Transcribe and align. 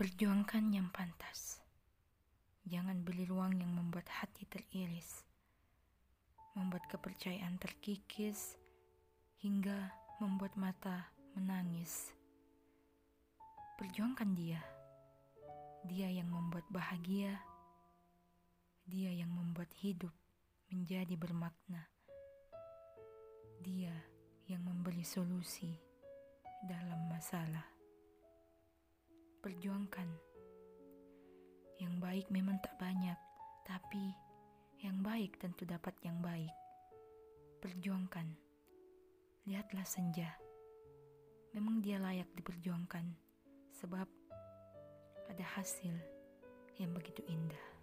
Perjuangkan 0.00 0.72
yang 0.72 0.88
pantas. 0.88 1.60
Jangan 2.64 3.04
beli 3.04 3.28
ruang 3.28 3.52
yang 3.60 3.68
membuat 3.68 4.08
hati 4.08 4.48
teriris, 4.48 5.28
membuat 6.56 6.88
kepercayaan 6.88 7.60
terkikis, 7.60 8.56
hingga 9.44 9.92
membuat 10.16 10.56
mata 10.56 11.04
menangis. 11.36 12.16
Perjuangkan 13.76 14.32
dia, 14.32 14.64
dia 15.84 16.08
yang 16.08 16.32
membuat 16.32 16.64
bahagia, 16.72 17.36
dia 18.88 19.12
yang 19.12 19.28
membuat 19.28 19.68
hidup 19.84 20.16
menjadi 20.72 21.12
bermakna, 21.12 21.84
dia 23.60 23.92
yang 24.48 24.64
memberi 24.64 25.04
solusi 25.04 25.76
dalam 26.64 27.04
masalah 27.12 27.79
perjuangkan. 29.50 30.06
Yang 31.82 31.94
baik 31.98 32.26
memang 32.30 32.62
tak 32.62 32.78
banyak, 32.78 33.18
tapi 33.66 34.14
yang 34.78 35.02
baik 35.02 35.42
tentu 35.42 35.66
dapat 35.66 35.90
yang 36.06 36.22
baik. 36.22 36.54
Perjuangkan. 37.58 38.30
Lihatlah 39.50 39.82
senja. 39.82 40.38
Memang 41.50 41.82
dia 41.82 41.98
layak 41.98 42.30
diperjuangkan 42.38 43.10
sebab 43.74 44.06
ada 45.26 45.44
hasil 45.58 45.98
yang 46.78 46.94
begitu 46.94 47.26
indah. 47.26 47.79